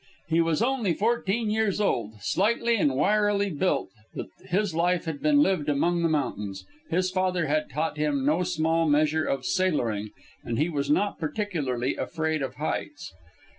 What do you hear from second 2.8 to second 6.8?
wirily built; but his life had been lived among the mountains,